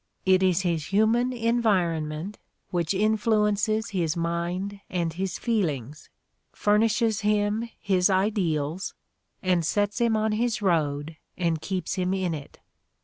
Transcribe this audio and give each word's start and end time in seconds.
"It 0.25 0.41
is 0.41 0.61
his 0.61 0.87
human 0.87 1.31
environment 1.31 2.39
which 2.71 2.91
influences 2.95 3.91
his 3.91 4.17
mind 4.17 4.79
and 4.89 5.13
his 5.13 5.37
feelings, 5.37 6.09
furnishes 6.53 7.21
him 7.21 7.69
his 7.79 8.09
ideals, 8.09 8.95
and 9.43 9.63
sets 9.63 9.99
him 10.01 10.17
on 10.17 10.31
his 10.31 10.59
road 10.59 11.17
and 11.37 11.61
keeps 11.61 11.93
him 11.99 12.15
in 12.15 12.33
it. 12.33 12.57